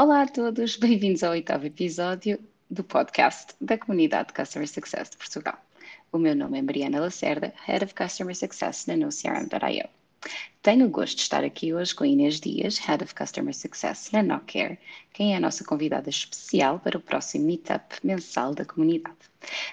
Olá 0.00 0.22
a 0.22 0.28
todos, 0.28 0.76
bem-vindos 0.76 1.24
ao 1.24 1.32
oitavo 1.32 1.66
episódio 1.66 2.38
do 2.70 2.84
podcast 2.84 3.52
da 3.60 3.76
comunidade 3.76 4.32
Customer 4.32 4.68
Success 4.68 5.10
de 5.10 5.16
Portugal. 5.16 5.58
O 6.12 6.18
meu 6.18 6.36
nome 6.36 6.60
é 6.60 6.62
Mariana 6.62 7.00
Lacerda, 7.00 7.52
Head 7.66 7.84
of 7.84 7.94
Customer 7.94 8.32
Success 8.36 8.86
na 8.86 8.96
NoCRM.io. 8.96 9.88
Tenho 10.62 10.86
o 10.86 10.88
gosto 10.88 11.16
de 11.16 11.22
estar 11.22 11.42
aqui 11.42 11.74
hoje 11.74 11.96
com 11.96 12.04
Inês 12.04 12.38
Dias, 12.38 12.78
Head 12.78 13.02
of 13.02 13.12
Customer 13.12 13.52
Success 13.52 14.12
na 14.12 14.22
NoCare, 14.22 14.78
quem 15.12 15.34
é 15.34 15.36
a 15.36 15.40
nossa 15.40 15.64
convidada 15.64 16.08
especial 16.08 16.78
para 16.78 16.96
o 16.96 17.00
próximo 17.00 17.46
Meetup 17.46 17.96
mensal 18.04 18.54
da 18.54 18.64
comunidade. 18.64 19.16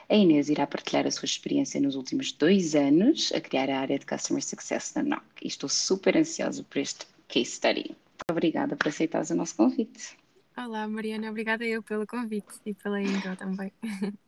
A 0.10 0.16
Inês 0.16 0.50
irá 0.50 0.66
partilhar 0.66 1.06
a 1.06 1.12
sua 1.12 1.28
experiência 1.28 1.80
nos 1.80 1.96
últimos 1.96 2.32
dois 2.32 2.74
anos 2.74 3.32
a 3.32 3.40
criar 3.40 3.70
a 3.70 3.78
área 3.78 4.00
de 4.00 4.08
Customer 4.08 4.42
Success 4.42 4.92
na 4.96 5.04
NOC 5.04 5.24
e 5.44 5.48
estou 5.48 5.70
super 5.70 6.18
ansiosa 6.18 6.64
por 6.64 6.80
este 6.80 7.06
case 7.28 7.52
study. 7.52 7.96
Obrigada 8.30 8.76
por 8.76 8.88
aceitares 8.88 9.30
o 9.30 9.36
nosso 9.36 9.56
convite. 9.56 10.18
Olá, 10.58 10.88
Mariana, 10.88 11.30
obrigada 11.30 11.66
eu 11.66 11.84
pelo 11.84 12.08
convite 12.08 12.54
e 12.66 12.74
pela 12.74 13.02
intro 13.02 13.36
também. 13.36 13.74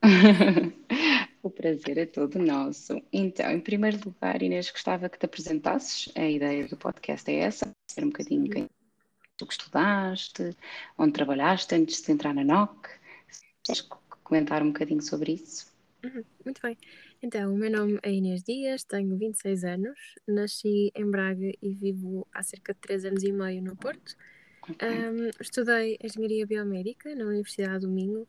o 1.42 1.50
prazer 1.50 1.98
é 1.98 2.06
todo 2.06 2.38
nosso. 2.38 3.02
Então, 3.14 3.50
em 3.50 3.62
primeiro 3.62 3.98
lugar, 4.04 4.42
Inês, 4.42 4.70
gostava 4.70 5.08
que 5.08 5.18
te 5.18 5.26
apresentasses. 5.26 6.12
A 6.16 6.28
ideia 6.28 6.68
do 6.68 6.76
podcast 6.76 7.32
é 7.32 7.36
essa, 7.36 7.74
ser 7.88 8.04
um 8.04 8.10
bocadinho 8.10 8.50
quem 8.50 8.68
tu 9.38 9.46
que 9.46 9.54
estudaste, 9.54 10.58
onde 10.98 11.14
trabalhaste 11.14 11.76
antes 11.76 12.02
de 12.02 12.12
entrar 12.12 12.34
na 12.34 12.44
NOC. 12.44 12.90
Queres 13.64 13.82
comentar 14.24 14.62
um 14.62 14.72
bocadinho 14.72 15.02
sobre 15.02 15.34
isso? 15.34 15.72
Uhum, 16.04 16.24
muito 16.44 16.62
bem. 16.62 16.78
Então, 17.22 17.54
o 17.54 17.58
meu 17.58 17.72
nome 17.72 18.00
é 18.04 18.12
Inês 18.12 18.44
Dias, 18.44 18.84
tenho 18.84 19.18
26 19.18 19.64
anos, 19.64 20.16
nasci 20.28 20.92
em 20.96 21.10
Braga 21.10 21.52
e 21.62 21.74
vivo 21.74 22.28
há 22.32 22.44
cerca 22.44 22.74
de 22.74 22.80
3 22.80 23.06
anos 23.06 23.24
e 23.24 23.32
meio 23.32 23.62
no 23.62 23.76
Porto. 23.76 24.16
Um, 24.70 25.30
estudei 25.42 25.98
Engenharia 26.04 26.46
Biomédica 26.46 27.16
na 27.16 27.26
Universidade 27.26 27.86
do 27.86 27.90
Minho 27.90 28.28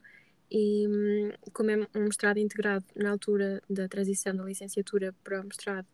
e, 0.50 0.86
hum, 0.88 1.32
como 1.52 1.70
é 1.70 1.76
um 1.94 2.04
mestrado 2.04 2.38
integrado 2.38 2.86
na 2.96 3.10
altura 3.10 3.62
da 3.68 3.86
transição 3.88 4.34
da 4.34 4.44
licenciatura 4.44 5.14
para 5.22 5.42
o 5.42 5.44
mestrado, 5.44 5.86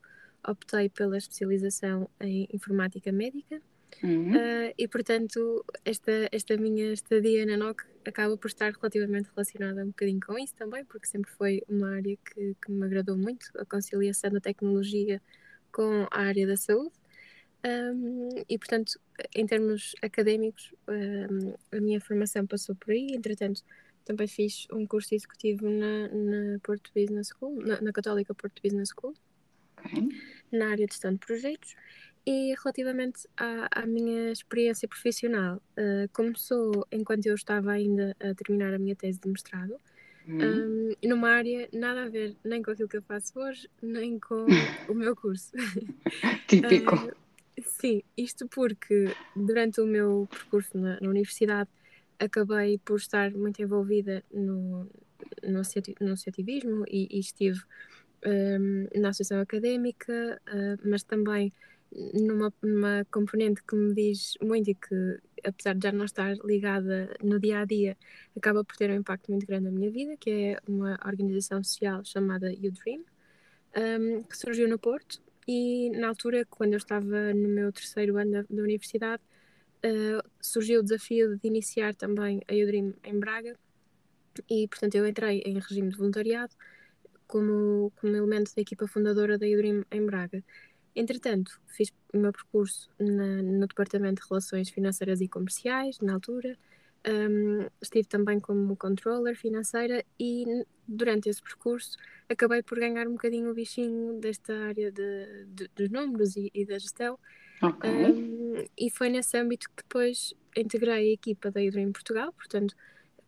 optei 0.47 0.89
pela 0.89 1.19
especialização 1.19 2.09
em 2.21 2.47
Informática 2.53 3.11
Médica. 3.11 3.61
Uhum. 4.03 4.33
Uh, 4.33 4.75
e 4.77 4.89
portanto, 4.89 5.65
esta, 5.85 6.29
esta 6.33 6.57
minha 6.57 6.93
estadia 6.93 7.47
na 7.47 7.57
NOC 7.57 7.83
acaba 8.05 8.37
por 8.37 8.49
estar 8.49 8.73
relativamente 8.73 9.31
relacionada 9.35 9.83
um 9.83 9.89
bocadinho 9.89 10.21
com 10.21 10.39
isso 10.39 10.55
também, 10.55 10.85
porque 10.85 11.07
sempre 11.07 11.31
foi 11.31 11.63
uma 11.69 11.97
área 11.97 12.17
que, 12.17 12.57
que 12.63 12.71
me 12.71 12.85
agradou 12.85 13.17
muito 13.17 13.47
a 13.59 13.65
conciliação 13.65 14.31
da 14.31 14.41
tecnologia 14.41 15.23
com 15.73 16.07
a 16.11 16.21
área 16.21 16.47
da 16.47 16.57
saúde. 16.57 16.93
Um, 17.67 18.45
e 18.47 18.59
portanto, 18.59 19.01
em 19.35 19.47
termos 19.47 19.95
académicos, 20.03 20.75
um, 20.87 21.55
a 21.73 21.81
minha 21.81 22.01
formação 22.01 22.47
passou 22.47 22.75
por 22.75 22.91
aí. 22.91 23.09
Entretanto, 23.15 23.63
também 24.05 24.27
fiz 24.29 24.67
um 24.71 24.87
curso 24.87 25.15
executivo 25.15 25.69
na, 25.69 26.09
na 26.09 26.59
Porto 26.63 26.91
Business 26.95 27.29
School, 27.29 27.63
na, 27.65 27.81
na 27.81 27.93
Católica 27.93 28.35
Porto 28.35 28.61
Business 28.63 28.91
School, 28.91 29.15
okay. 29.79 30.09
na 30.53 30.71
área 30.71 30.87
de 30.87 30.93
gestão 30.93 31.13
de 31.13 31.19
projetos. 31.19 31.75
E 32.27 32.55
relativamente 32.63 33.29
à, 33.37 33.83
à 33.83 33.87
minha 33.87 34.33
experiência 34.33 34.89
profissional, 34.89 35.57
uh, 35.57 36.09
começou 36.13 36.87
enquanto 36.91 37.27
eu 37.27 37.35
estava 37.35 37.73
ainda 37.73 38.17
a 38.19 38.35
terminar 38.35 38.73
a 38.73 38.79
minha 38.79 38.97
tese 38.97 39.21
de 39.21 39.29
mestrado, 39.29 39.77
uhum. 40.27 40.93
um, 41.03 41.09
numa 41.09 41.29
área 41.29 41.69
nada 41.71 42.05
a 42.05 42.09
ver 42.09 42.35
nem 42.43 42.63
com 42.63 42.71
aquilo 42.71 42.89
que 42.89 42.97
eu 42.97 43.03
faço 43.03 43.39
hoje, 43.39 43.69
nem 43.83 44.19
com 44.19 44.47
o 44.89 44.95
meu 44.95 45.15
curso. 45.15 45.53
Típico. 46.49 46.95
Uh, 46.95 47.13
sim, 47.63 48.03
isto 48.17 48.49
porque 48.49 49.15
durante 49.37 49.83
o 49.83 49.87
meu 49.87 50.27
percurso 50.31 50.79
na, 50.79 50.99
na 51.01 51.09
universidade 51.11 51.69
acabei 52.19 52.79
por 52.79 52.97
estar 52.97 53.31
muito 53.33 53.61
envolvida 53.61 54.25
no, 54.33 54.89
no, 55.43 55.63
no 56.01 56.13
associativismo 56.13 56.85
e, 56.89 57.07
e 57.11 57.19
estive 57.19 57.61
um, 58.25 58.89
na 58.99 59.11
associação 59.11 59.41
académica, 59.41 60.41
uh, 60.49 60.89
mas 60.89 61.03
também 61.03 61.53
numa, 62.15 62.53
numa 62.63 63.05
componente 63.11 63.63
que 63.63 63.77
me 63.77 63.95
diz 63.95 64.35
muito 64.43 64.71
e 64.71 64.75
que, 64.75 65.21
apesar 65.45 65.75
de 65.75 65.87
já 65.87 65.93
não 65.93 66.05
estar 66.05 66.35
ligada 66.45 67.15
no 67.23 67.39
dia 67.39 67.61
a 67.61 67.65
dia, 67.65 67.97
acaba 68.37 68.65
por 68.65 68.77
ter 68.77 68.91
um 68.91 68.95
impacto 68.95 69.31
muito 69.31 69.47
grande 69.47 69.67
na 69.67 69.71
minha 69.71 69.91
vida, 69.91 70.17
que 70.17 70.31
é 70.31 70.59
uma 70.69 70.99
organização 71.07 71.63
social 71.63 72.05
chamada 72.05 72.53
You 72.53 72.73
Dream, 72.73 73.05
um, 73.77 74.23
que 74.25 74.37
surgiu 74.37 74.69
no 74.69 74.79
Porto. 74.79 75.23
E 75.47 75.91
na 75.91 76.09
altura, 76.09 76.45
quando 76.47 76.73
eu 76.73 76.79
estava 76.79 77.35
no 77.35 77.49
meu 77.49 77.73
terceiro 77.73 78.17
ano 78.17 78.31
da, 78.33 78.43
da 78.43 78.63
universidade, 78.63 79.23
uh, 79.85 80.29
surgiu 80.41 80.81
o 80.81 80.83
desafio 80.83 81.39
de 81.39 81.47
iniciar 81.47 81.95
também 81.95 82.41
a 82.49 82.55
You 82.55 82.67
Dream 82.67 82.95
em 83.05 83.19
Braga. 83.19 83.57
E, 84.51 84.67
portanto, 84.67 84.95
eu 84.97 85.07
entrei 85.07 85.43
em 85.45 85.59
regime 85.59 85.91
de 85.91 85.97
voluntariado 85.97 86.55
como, 87.27 87.93
como 87.97 88.17
elemento 88.17 88.55
da 88.55 88.63
equipa 88.63 88.87
fundadora 88.89 89.39
da 89.39 89.47
You 89.47 89.59
Dream 89.59 89.85
em 89.91 90.07
Braga. 90.07 90.43
Entretanto, 90.95 91.61
fiz 91.67 91.93
o 92.13 92.19
meu 92.19 92.33
percurso 92.33 92.89
na, 92.99 93.43
no 93.43 93.67
Departamento 93.67 94.23
de 94.23 94.29
Relações 94.29 94.71
Financeiras 94.71 95.21
e 95.21 95.29
Comerciais, 95.29 95.99
na 96.01 96.15
altura. 96.15 96.57
Um, 97.07 97.67
estive 97.83 98.09
também 98.09 98.41
como 98.41 98.77
controller 98.77 99.37
financeira 99.37 100.03
e 100.19 100.65
durante 100.89 101.29
esse 101.29 101.43
percurso 101.43 101.99
acabei 102.31 102.63
por 102.63 102.79
ganhar 102.79 103.07
um 103.07 103.13
bocadinho 103.13 103.51
o 103.51 103.55
bichinho 103.55 104.19
desta 104.21 104.55
área 104.57 104.91
de, 104.91 105.45
de 105.49 105.69
dos 105.77 105.91
números 105.91 106.35
e, 106.37 106.51
e, 106.55 106.65
da 106.65 106.79
gestão. 106.79 107.19
Okay. 107.61 107.91
Um, 107.91 108.65
e 108.79 108.91
foi 108.91 109.11
nesse 109.11 109.37
âmbito 109.37 109.69
que 109.69 109.83
depois 109.83 110.33
integrei 110.57 111.11
a 111.11 111.13
equipa 111.13 111.51
da 111.51 111.61
Udream 111.61 111.93
Portugal, 111.93 112.33
portanto, 112.33 112.75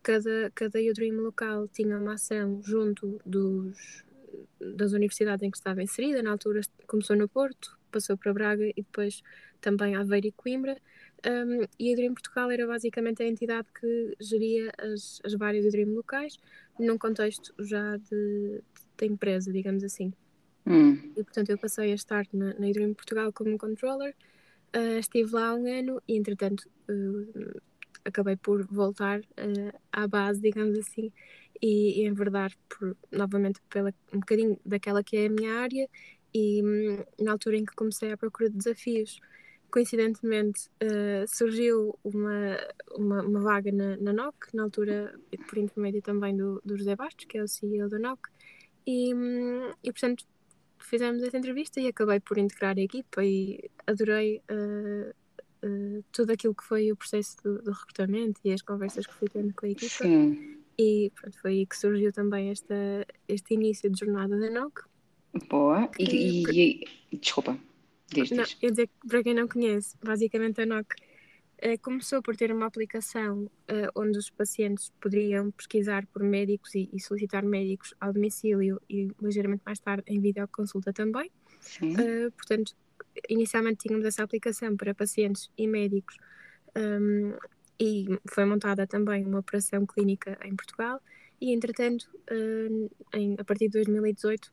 cada, 0.01 0.51
cada 0.55 0.79
Udream 0.79 1.17
local 1.17 1.67
tinha 1.67 1.99
uma 1.99 2.13
ação 2.13 2.59
junto 2.63 3.19
dos, 3.25 4.03
das 4.59 4.93
universidades 4.93 5.43
em 5.43 5.51
que 5.51 5.57
estava 5.57 5.81
inserida. 5.81 6.21
Na 6.21 6.31
altura 6.31 6.61
começou 6.87 7.15
no 7.15 7.27
Porto, 7.27 7.77
passou 7.91 8.17
para 8.17 8.33
Braga 8.33 8.65
e 8.67 8.73
depois 8.75 9.21
também 9.61 9.95
Aveiro 9.95 10.27
e 10.27 10.31
Coimbra. 10.31 10.77
Um, 11.25 11.65
e 11.79 11.91
a 11.91 11.95
Dream 11.95 12.13
Portugal 12.13 12.51
era 12.51 12.67
basicamente 12.67 13.23
a 13.23 13.27
entidade 13.27 13.67
que 13.79 14.15
geria 14.19 14.71
as, 14.77 15.19
as 15.23 15.33
várias 15.33 15.71
Dream 15.71 15.89
locais, 15.89 16.37
num 16.79 16.97
contexto 16.97 17.53
já 17.59 17.97
de, 17.97 18.61
de 18.97 19.05
empresa, 19.05 19.51
digamos 19.51 19.83
assim. 19.83 20.13
Hum. 20.65 21.11
E 21.15 21.23
portanto 21.23 21.49
eu 21.49 21.57
passei 21.57 21.91
a 21.91 21.95
estar 21.95 22.25
na, 22.31 22.53
na 22.53 22.71
Dream 22.71 22.93
Portugal 22.93 23.31
como 23.33 23.57
controller, 23.57 24.15
uh, 24.75 24.99
estive 24.99 25.31
lá 25.33 25.55
um 25.55 25.65
ano 25.65 26.01
e 26.07 26.17
entretanto 26.17 26.69
uh, 26.89 27.61
acabei 28.05 28.35
por 28.35 28.65
voltar 28.67 29.19
uh, 29.19 29.79
à 29.91 30.07
base, 30.07 30.41
digamos 30.41 30.77
assim, 30.77 31.11
e, 31.61 32.01
e 32.01 32.07
enverdar 32.07 32.51
por, 32.69 32.95
novamente 33.11 33.59
pela, 33.69 33.93
um 34.13 34.19
bocadinho 34.19 34.59
daquela 34.65 35.03
que 35.03 35.17
é 35.17 35.25
a 35.27 35.29
minha 35.29 35.53
área 35.55 35.89
e 36.33 36.61
hum, 36.63 37.03
na 37.23 37.31
altura 37.31 37.57
em 37.57 37.65
que 37.65 37.75
comecei 37.75 38.11
a 38.11 38.17
procura 38.17 38.49
de 38.49 38.57
desafios 38.57 39.19
coincidentemente 39.69 40.69
uh, 40.81 41.27
surgiu 41.27 41.97
uma, 42.03 42.57
uma, 42.95 43.21
uma, 43.21 43.39
vaga 43.41 43.71
na, 43.71 43.97
na 43.97 44.13
NOC, 44.13 44.35
na 44.53 44.63
altura 44.63 45.13
por 45.47 45.57
intermédio 45.57 46.01
também 46.01 46.35
do, 46.35 46.61
do 46.63 46.77
José 46.77 46.95
Bastos, 46.95 47.25
que 47.25 47.37
é 47.37 47.43
o 47.43 47.47
CEO 47.47 47.89
da 47.89 47.99
NOC, 47.99 48.19
e, 48.85 49.13
hum, 49.13 49.71
e 49.83 49.91
portanto 49.91 50.25
fizemos 50.79 51.21
essa 51.21 51.37
entrevista 51.37 51.81
e 51.81 51.87
acabei 51.87 52.19
por 52.19 52.37
integrar 52.37 52.77
a 52.77 52.81
equipa 52.81 53.23
e 53.23 53.69
adorei 53.85 54.41
uh, 54.49 55.67
uh, 55.67 56.03
tudo 56.11 56.31
aquilo 56.31 56.55
que 56.55 56.63
foi 56.63 56.91
o 56.91 56.95
processo 56.95 57.35
do, 57.43 57.61
do, 57.61 57.71
recrutamento 57.71 58.39
e 58.45 58.53
as 58.53 58.61
conversas 58.61 59.05
que 59.05 59.13
fui 59.13 59.27
tendo 59.27 59.53
com 59.53 59.65
a 59.65 59.69
equipa. 59.69 60.03
Sim. 60.03 60.56
E 60.79 61.11
pronto, 61.15 61.39
foi 61.39 61.51
aí 61.51 61.65
que 61.65 61.77
surgiu 61.77 62.13
também 62.13 62.49
esta, 62.49 62.75
este 63.27 63.55
início 63.55 63.89
de 63.89 63.99
jornada 63.99 64.39
da 64.39 64.49
NOC. 64.49 64.81
Boa. 65.49 65.89
E, 65.97 66.43
e, 66.45 66.87
e 67.11 67.17
desculpa, 67.17 67.57
diz, 68.07 68.31
não, 68.31 68.43
Eu 68.61 68.71
dizer 68.71 68.87
que 68.87 69.07
para 69.07 69.23
quem 69.23 69.33
não 69.33 69.47
conhece, 69.47 69.95
basicamente 70.03 70.61
a 70.61 70.65
NOC 70.65 70.93
uh, 70.93 71.79
começou 71.81 72.21
por 72.21 72.35
ter 72.35 72.51
uma 72.51 72.67
aplicação 72.67 73.43
uh, 73.43 73.91
onde 73.95 74.17
os 74.17 74.29
pacientes 74.29 74.91
poderiam 75.01 75.51
pesquisar 75.51 76.05
por 76.07 76.23
médicos 76.23 76.75
e, 76.75 76.89
e, 76.93 76.99
solicitar 76.99 77.43
médicos 77.43 77.93
ao 77.99 78.13
domicílio 78.13 78.81
e 78.89 79.09
ligeiramente 79.21 79.63
mais 79.65 79.79
tarde 79.79 80.03
em 80.07 80.19
videoconsulta 80.19 80.93
também. 80.93 81.31
Sim. 81.59 81.93
Uh, 81.93 82.31
portanto, 82.31 82.75
inicialmente 83.29 83.87
tínhamos 83.87 84.05
essa 84.05 84.23
aplicação 84.23 84.75
para 84.77 84.93
pacientes 84.93 85.49
e 85.57 85.67
médicos 85.67 86.17
um, 86.77 87.33
e 87.79 88.07
foi 88.29 88.45
montada 88.45 88.87
também 88.87 89.25
uma 89.25 89.39
operação 89.39 89.85
clínica 89.85 90.37
em 90.43 90.55
Portugal 90.55 91.01
e 91.39 91.53
entretanto 91.53 92.09
uh, 92.31 92.89
em, 93.13 93.35
a 93.37 93.43
partir 93.43 93.67
de 93.67 93.73
2018 93.83 94.51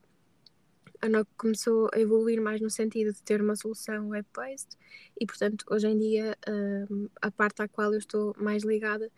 a 1.01 1.09
NOC 1.09 1.29
começou 1.37 1.91
a 1.93 1.99
evoluir 1.99 2.41
mais 2.41 2.61
no 2.61 2.71
sentido 2.71 3.13
de 3.13 3.23
ter 3.23 3.41
uma 3.41 3.57
solução 3.57 4.09
web-based 4.09 4.77
e 5.21 5.27
portanto 5.27 5.65
hoje 5.71 5.89
em 5.89 5.99
dia 5.99 6.37
uh, 6.49 7.11
a 7.21 7.31
parte 7.31 7.63
à 7.63 7.69
qual 7.69 7.93
eu 7.93 7.99
estou 7.99 8.35
mais 8.39 8.63
ligada 8.63 9.11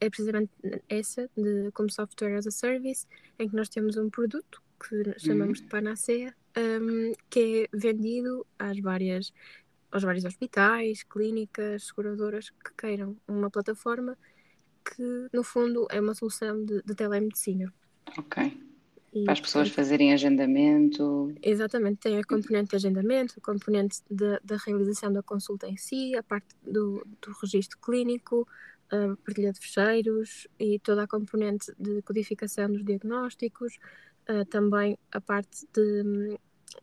é 0.00 0.08
precisamente 0.08 0.52
essa 0.88 1.28
de 1.36 1.70
como 1.72 1.90
software 1.90 2.36
as 2.36 2.46
a 2.46 2.50
service 2.50 3.06
em 3.38 3.48
que 3.48 3.56
nós 3.56 3.68
temos 3.68 3.96
um 3.96 4.08
produto 4.08 4.62
que 4.78 5.18
chamamos 5.18 5.58
uhum. 5.58 5.64
de 5.64 5.70
Panacea 5.70 6.34
um, 6.56 7.12
que 7.28 7.68
é 7.72 7.76
vendido 7.76 8.46
às 8.58 8.78
várias 8.80 9.32
aos 9.90 10.02
vários 10.02 10.24
hospitais, 10.24 11.02
clínicas, 11.02 11.86
seguradoras 11.86 12.50
que 12.50 12.72
queiram 12.76 13.16
uma 13.26 13.50
plataforma 13.50 14.16
que, 14.84 15.28
no 15.32 15.42
fundo, 15.42 15.86
é 15.90 16.00
uma 16.00 16.14
solução 16.14 16.64
de, 16.64 16.82
de 16.82 16.94
telemedicina. 16.94 17.72
Ok. 18.16 18.68
E, 19.12 19.24
Para 19.24 19.32
as 19.32 19.40
pessoas 19.40 19.68
portanto, 19.68 19.76
fazerem 19.76 20.12
agendamento. 20.12 21.34
Exatamente, 21.42 22.00
tem 22.00 22.18
a 22.18 22.24
componente 22.24 22.70
de 22.70 22.76
agendamento, 22.76 23.34
a 23.38 23.40
componente 23.40 24.02
da 24.10 24.56
realização 24.66 25.12
da 25.12 25.22
consulta 25.22 25.66
em 25.66 25.76
si, 25.76 26.14
a 26.14 26.22
parte 26.22 26.54
do, 26.62 27.06
do 27.20 27.32
registro 27.40 27.78
clínico, 27.78 28.46
a 28.90 29.16
partilha 29.24 29.52
de 29.52 29.60
fecheiros 29.60 30.46
e 30.58 30.78
toda 30.78 31.02
a 31.02 31.08
componente 31.08 31.72
de 31.78 32.02
codificação 32.02 32.70
dos 32.70 32.84
diagnósticos, 32.84 33.78
uh, 34.28 34.44
também 34.46 34.98
a 35.10 35.20
parte 35.20 35.66
de, 35.72 36.38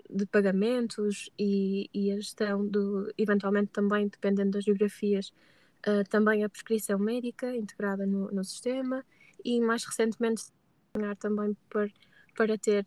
de 0.09 0.25
pagamentos 0.25 1.29
e, 1.37 1.89
e, 1.93 2.11
a 2.11 2.15
gestão 2.15 2.65
do, 2.65 3.11
eventualmente 3.17 3.71
também, 3.71 4.07
dependendo 4.07 4.51
das 4.51 4.63
geografias, 4.63 5.33
uh, 5.87 6.07
também 6.09 6.43
a 6.43 6.49
prescrição 6.49 6.99
médica 6.99 7.55
integrada 7.55 8.05
no, 8.05 8.31
no 8.31 8.43
sistema 8.43 9.05
e 9.43 9.59
mais 9.61 9.83
recentemente 9.83 10.43
também 11.19 11.55
por, 11.69 11.91
para 12.35 12.57
ter 12.57 12.85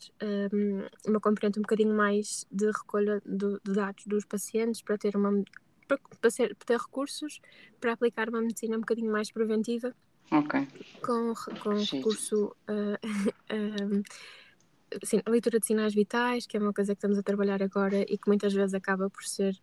um, 0.52 1.10
uma 1.10 1.20
componente 1.20 1.58
um 1.58 1.62
bocadinho 1.62 1.94
mais 1.94 2.46
de 2.50 2.66
recolha 2.66 3.20
de, 3.24 3.58
de 3.64 3.72
dados 3.72 4.06
dos 4.06 4.24
pacientes, 4.24 4.82
para 4.82 4.98
ter 4.98 5.16
uma 5.16 5.42
para, 5.86 5.98
para, 6.20 6.30
ser, 6.30 6.54
para 6.54 6.66
ter 6.66 6.78
recursos 6.78 7.40
para 7.80 7.92
aplicar 7.92 8.28
uma 8.28 8.40
medicina 8.40 8.76
um 8.76 8.80
bocadinho 8.80 9.10
mais 9.10 9.30
preventiva. 9.32 9.94
Ok. 10.30 10.68
Com, 11.02 11.32
com 11.62 11.74
recurso 11.74 12.54
uh, 12.68 12.94
uh, 13.50 14.02
sim, 15.04 15.20
a 15.24 15.30
leitura 15.30 15.58
de 15.60 15.66
sinais 15.66 15.94
vitais, 15.94 16.46
que 16.46 16.56
é 16.56 16.60
uma 16.60 16.72
coisa 16.72 16.94
que 16.94 16.98
estamos 16.98 17.18
a 17.18 17.22
trabalhar 17.22 17.62
agora 17.62 18.00
e 18.02 18.18
que 18.18 18.28
muitas 18.28 18.52
vezes 18.52 18.74
acaba 18.74 19.08
por 19.10 19.24
ser 19.24 19.54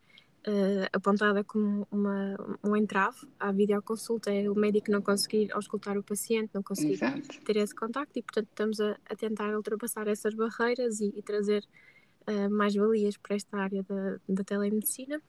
uh, 0.48 0.88
apontada 0.94 1.44
como 1.44 1.88
uma, 1.92 2.36
um 2.63 2.75
entrave 2.75 3.18
à 3.39 3.51
videoconsulta, 3.51 4.31
é 4.31 4.50
o 4.50 4.56
médico 4.56 4.92
não 4.92 5.01
conseguir 5.01 5.51
auscultar 5.54 5.98
o 5.98 6.04
paciente, 6.04 6.51
não 6.54 6.63
conseguir 6.63 6.94
Exato. 6.94 7.42
ter 7.44 7.57
esse 7.57 7.75
contacto 7.75 8.18
e, 8.18 8.22
portanto, 8.22 8.48
estamos 8.50 8.80
a, 8.80 8.98
a 9.10 9.16
tentar 9.16 9.56
ultrapassar 9.56 10.07
essas 10.07 10.33
barreiras 10.33 11.00
e, 11.00 11.13
e 11.16 11.22
trazer 11.22 11.63
uh, 12.28 12.50
mais 12.50 12.75
valias 12.75 13.18
para 13.18 13.36
esta 13.36 13.57
área 13.57 13.83
da, 13.83 14.18
da 14.28 14.44
telemedicina. 14.44 15.21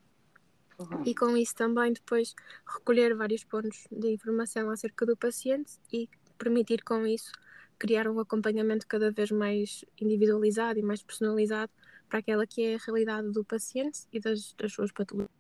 Uhum. 0.79 1.03
E 1.07 1.15
com 1.15 1.35
isso 1.37 1.55
também 1.55 1.93
depois 1.93 2.35
recolher 2.67 3.15
vários 3.17 3.43
pontos 3.45 3.87
de 3.91 4.13
informação 4.13 4.69
acerca 4.71 5.07
do 5.07 5.17
paciente 5.17 5.73
e 5.91 6.07
permitir 6.37 6.83
com 6.85 7.07
isso 7.07 7.33
criar 7.79 8.09
um 8.09 8.19
acompanhamento 8.19 8.87
cada 8.87 9.11
vez 9.11 9.31
mais 9.31 9.85
individualizado 10.01 10.79
e 10.79 10.83
mais 10.83 11.03
personalizado 11.03 11.73
para 12.09 12.21
aquela 12.21 12.47
que 12.47 12.63
é 12.63 12.75
a 12.75 12.79
realidade 12.79 13.31
do 13.33 13.45
paciente 13.45 14.01
e 14.13 14.21
das, 14.21 14.53
das 14.55 14.73
suas 14.73 14.93
patologias. 14.93 15.31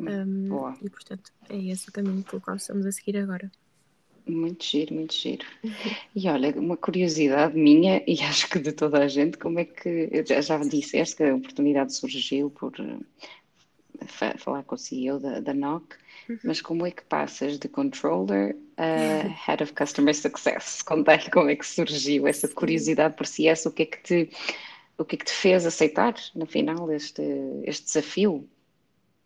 Um, 0.00 0.46
e 0.80 0.88
portanto 0.88 1.32
é 1.48 1.56
esse 1.56 1.88
o 1.88 1.92
caminho 1.92 2.22
pelo 2.22 2.40
qual 2.40 2.56
estamos 2.56 2.86
a 2.86 2.92
seguir 2.92 3.16
agora. 3.16 3.50
Muito 4.28 4.62
giro, 4.64 4.94
muito 4.94 5.14
giro. 5.14 5.44
E 6.14 6.28
olha, 6.28 6.50
uma 6.50 6.76
curiosidade 6.76 7.56
minha, 7.56 8.02
e 8.06 8.20
acho 8.22 8.48
que 8.48 8.58
de 8.58 8.72
toda 8.72 8.98
a 8.98 9.08
gente, 9.08 9.38
como 9.38 9.58
é 9.58 9.64
que, 9.64 10.22
já, 10.24 10.40
já 10.40 10.58
disseste 10.58 11.16
que 11.16 11.24
a 11.24 11.34
oportunidade 11.34 11.94
surgiu 11.94 12.50
por 12.50 12.72
falar 14.06 14.62
com 14.64 14.74
o 14.74 14.78
CEO 14.78 15.18
da, 15.18 15.40
da 15.40 15.54
NOC, 15.54 15.94
uhum. 16.28 16.38
mas 16.44 16.60
como 16.60 16.86
é 16.86 16.90
que 16.90 17.02
passas 17.02 17.58
de 17.58 17.68
controller 17.68 18.56
a 18.76 19.28
Head 19.46 19.62
of 19.62 19.72
Customer 19.72 20.14
Success? 20.14 20.82
Conta-lhe 20.82 21.30
como 21.30 21.50
é 21.50 21.56
que 21.56 21.66
surgiu 21.66 22.26
essa 22.26 22.48
curiosidade 22.48 23.14
por 23.16 23.26
si, 23.26 23.48
essa, 23.48 23.68
o 23.68 23.72
que 23.72 23.82
é 23.82 23.86
que 23.86 24.02
te 24.02 24.30
o 24.98 25.04
que 25.04 25.14
é 25.14 25.18
que 25.18 25.26
te 25.26 25.32
fez 25.32 25.64
aceitar, 25.64 26.14
no 26.34 26.44
final, 26.44 26.90
este, 26.90 27.22
este 27.64 27.84
desafio? 27.84 28.48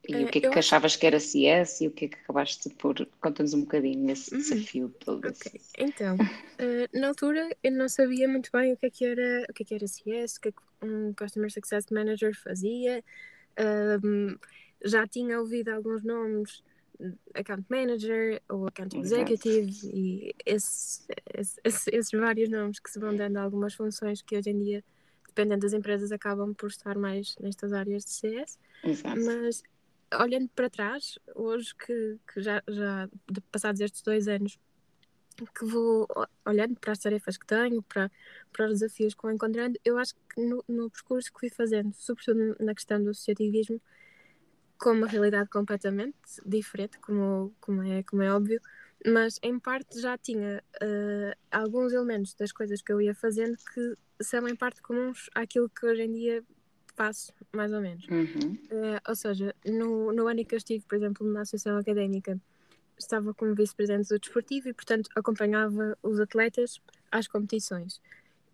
E 0.07 0.25
o 0.25 0.27
que 0.27 0.39
é 0.39 0.51
que, 0.51 0.59
achavas 0.59 0.93
acho... 0.93 0.99
que 0.99 1.07
era 1.07 1.21
CS 1.21 1.81
e 1.81 1.87
o 1.87 1.91
que 1.93 2.07
é 2.07 2.09
que 2.09 2.17
acabaste 2.17 2.69
por. 2.71 2.95
Conta-nos 3.21 3.55
um 3.55 3.61
bocadinho 3.61 4.11
esse 4.11 4.35
uhum. 4.35 4.41
desafio 4.41 4.95
todo. 4.99 5.29
Ok, 5.29 5.61
então, 5.79 6.17
uh, 6.17 6.99
na 6.99 7.09
altura 7.09 7.57
eu 7.63 7.71
não 7.71 7.89
sabia 7.89 8.29
muito 8.29 8.51
bem 8.53 8.73
o 8.73 8.77
que 8.77 8.87
é 8.87 8.91
que 8.91 9.05
era, 9.05 9.47
o 9.49 9.53
que 9.53 9.63
é 9.63 9.67
que 9.67 9.75
era 9.75 9.87
CS, 9.87 10.37
o 10.37 10.41
que 10.41 10.49
é 10.49 10.53
que 10.53 10.63
um 10.83 11.15
Customer 11.15 11.51
Success 11.53 11.87
Manager 11.91 12.37
fazia. 12.37 13.03
Um, 14.03 14.37
já 14.85 15.07
tinha 15.07 15.39
ouvido 15.39 15.69
alguns 15.69 16.03
nomes 16.03 16.63
account 17.35 17.65
manager 17.69 18.41
ou 18.49 18.67
account 18.67 18.97
executive 18.97 19.69
Exato. 19.69 19.97
e 19.97 20.35
esse, 20.47 21.03
esse, 21.35 21.61
esses 21.65 22.11
vários 22.13 22.49
nomes 22.49 22.79
que 22.79 22.91
se 22.91 22.99
vão 22.99 23.15
dando 23.15 23.39
a 23.39 23.43
algumas 23.43 23.75
funções 23.75 24.23
que 24.23 24.37
hoje 24.37 24.51
em 24.51 24.59
dia 24.59 24.85
dependendo 25.35 25.63
das 25.63 25.73
empresas, 25.73 26.13
acabam 26.13 26.55
por 26.55 26.69
estar 26.69 26.97
mais 26.97 27.35
nestas 27.41 27.73
áreas 27.73 28.05
de 28.05 28.11
CS. 28.11 28.59
Exato. 28.85 29.21
Mas 29.21 29.63
olhando 30.21 30.49
para 30.55 30.69
trás, 30.69 31.19
hoje 31.35 31.75
que, 31.75 32.19
que 32.33 32.43
já, 32.43 32.63
já 32.69 33.09
passados 33.51 33.81
estes 33.81 34.03
dois 34.03 34.29
anos, 34.29 34.59
que 35.35 35.65
vou 35.65 36.07
olhando 36.45 36.79
para 36.79 36.93
as 36.93 36.99
tarefas 36.99 37.37
que 37.37 37.47
tenho, 37.47 37.83
para, 37.83 38.11
para 38.53 38.67
os 38.67 38.81
desafios 38.81 39.15
que 39.15 39.23
vou 39.23 39.33
encontrando, 39.33 39.79
eu 39.85 39.99
acho 39.99 40.15
que 40.15 40.41
no, 40.43 40.65
no 40.69 40.91
percurso 40.91 41.33
que 41.33 41.41
fui 41.41 41.51
fazendo, 41.51 41.93
sobretudo 41.95 42.57
na 42.61 42.75
questão 42.75 43.03
do 43.03 43.11
associativismo, 43.11 43.81
com 44.79 44.91
uma 44.91 45.07
realidade 45.07 45.49
completamente 45.49 46.17
diferente, 46.45 46.99
como, 46.99 47.55
como, 47.61 47.83
é, 47.83 48.03
como 48.03 48.23
é 48.23 48.33
óbvio, 48.33 48.61
mas 49.07 49.39
em 49.43 49.59
parte 49.59 50.01
já 50.01 50.19
tinha 50.19 50.63
uh, 50.83 51.39
alguns 51.51 51.93
elementos 51.93 52.35
das 52.35 52.53
coisas 52.53 52.83
que 52.83 52.93
eu 52.93 53.01
ia 53.01 53.15
fazendo 53.15 53.57
que 53.57 53.95
são 54.21 54.47
em 54.49 54.57
parte 54.57 54.83
comuns 54.83 55.31
àquilo 55.35 55.69
que 55.69 55.87
hoje 55.87 56.03
em 56.03 56.13
dia 56.13 56.45
faço, 56.95 57.33
mais 57.53 57.73
ou 57.73 57.81
menos. 57.81 58.07
Uhum. 58.09 58.55
Uh, 58.71 59.01
ou 59.09 59.15
seja, 59.15 59.55
no, 59.65 60.13
no 60.13 60.27
ano 60.27 60.41
em 60.41 60.45
que 60.45 60.55
eu 60.55 60.59
estive, 60.59 60.85
por 60.87 60.97
exemplo, 60.97 61.27
na 61.27 61.43
Associação 61.43 61.79
Académica, 61.79 62.41
estava 63.03 63.35
como 63.35 63.55
vice-presidente 63.55 64.09
do 64.09 64.19
desportivo 64.19 64.69
e, 64.69 64.73
portanto, 64.73 65.09
acompanhava 65.15 65.97
os 66.03 66.21
atletas 66.21 66.81
às 67.11 67.27
competições. 67.27 68.01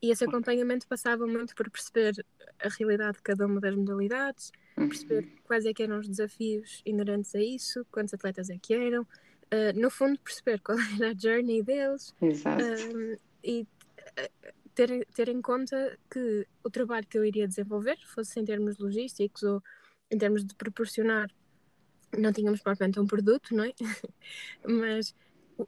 E 0.00 0.10
esse 0.10 0.24
acompanhamento 0.24 0.86
passava 0.86 1.26
muito 1.26 1.54
por 1.54 1.68
perceber 1.70 2.24
a 2.62 2.68
realidade 2.68 3.16
de 3.16 3.22
cada 3.22 3.46
uma 3.46 3.60
das 3.60 3.74
modalidades, 3.74 4.52
uhum. 4.76 4.88
perceber 4.88 5.28
quais 5.44 5.66
é 5.66 5.72
que 5.72 5.82
eram 5.82 5.98
os 5.98 6.08
desafios 6.08 6.82
inerentes 6.86 7.34
a 7.34 7.40
isso, 7.40 7.84
quantos 7.90 8.14
atletas 8.14 8.48
é 8.48 8.58
que 8.58 8.74
eram, 8.74 9.02
uh, 9.02 9.78
no 9.78 9.90
fundo 9.90 10.18
perceber 10.20 10.60
qual 10.60 10.78
era 11.00 11.10
a 11.10 11.14
journey 11.14 11.62
deles. 11.62 12.14
Um, 12.22 13.16
e 13.42 13.66
ter, 14.74 15.06
ter 15.06 15.28
em 15.28 15.42
conta 15.42 15.98
que 16.08 16.46
o 16.62 16.70
trabalho 16.70 17.06
que 17.06 17.18
eu 17.18 17.24
iria 17.24 17.48
desenvolver, 17.48 17.98
fosse 18.06 18.38
em 18.38 18.44
termos 18.44 18.78
logísticos 18.78 19.42
ou 19.42 19.62
em 20.10 20.16
termos 20.16 20.44
de 20.44 20.54
proporcionar, 20.54 21.28
não 22.16 22.32
tínhamos 22.32 22.60
propriamente 22.60 23.00
um 23.00 23.06
produto, 23.06 23.54
não 23.54 23.64
é? 23.64 23.72
Mas 24.66 25.14